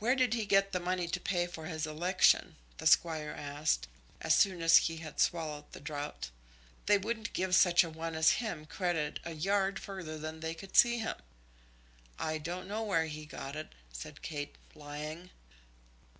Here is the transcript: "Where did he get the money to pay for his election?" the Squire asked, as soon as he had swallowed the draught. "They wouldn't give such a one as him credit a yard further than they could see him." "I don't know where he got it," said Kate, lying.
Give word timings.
"Where 0.00 0.16
did 0.16 0.34
he 0.34 0.46
get 0.46 0.72
the 0.72 0.80
money 0.80 1.06
to 1.06 1.20
pay 1.20 1.46
for 1.46 1.66
his 1.66 1.86
election?" 1.86 2.56
the 2.78 2.88
Squire 2.88 3.30
asked, 3.30 3.86
as 4.20 4.34
soon 4.34 4.62
as 4.62 4.76
he 4.78 4.96
had 4.96 5.20
swallowed 5.20 5.70
the 5.70 5.78
draught. 5.80 6.32
"They 6.86 6.98
wouldn't 6.98 7.32
give 7.34 7.54
such 7.54 7.84
a 7.84 7.88
one 7.88 8.16
as 8.16 8.30
him 8.42 8.66
credit 8.66 9.20
a 9.24 9.30
yard 9.32 9.78
further 9.78 10.18
than 10.18 10.40
they 10.40 10.54
could 10.54 10.74
see 10.76 10.98
him." 10.98 11.18
"I 12.18 12.36
don't 12.38 12.66
know 12.66 12.82
where 12.82 13.06
he 13.06 13.24
got 13.26 13.54
it," 13.54 13.68
said 13.92 14.22
Kate, 14.22 14.56
lying. 14.74 15.30